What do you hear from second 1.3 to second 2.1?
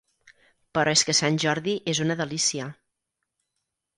Jordi és